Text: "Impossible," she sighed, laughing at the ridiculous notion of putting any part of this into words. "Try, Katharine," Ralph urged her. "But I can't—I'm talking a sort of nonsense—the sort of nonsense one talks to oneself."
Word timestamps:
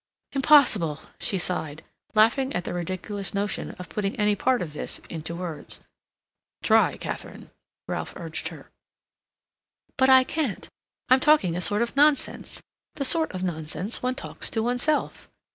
"Impossible," 0.33 0.99
she 1.19 1.37
sighed, 1.37 1.83
laughing 2.15 2.51
at 2.55 2.63
the 2.63 2.73
ridiculous 2.73 3.35
notion 3.35 3.69
of 3.77 3.87
putting 3.87 4.15
any 4.15 4.35
part 4.35 4.63
of 4.63 4.73
this 4.73 4.99
into 5.11 5.35
words. 5.35 5.79
"Try, 6.63 6.97
Katharine," 6.97 7.51
Ralph 7.87 8.13
urged 8.15 8.47
her. 8.47 8.71
"But 9.97 10.09
I 10.09 10.23
can't—I'm 10.23 11.19
talking 11.19 11.55
a 11.55 11.61
sort 11.61 11.83
of 11.83 11.95
nonsense—the 11.95 13.05
sort 13.05 13.31
of 13.33 13.43
nonsense 13.43 14.01
one 14.01 14.15
talks 14.15 14.49
to 14.49 14.63
oneself." 14.63 15.29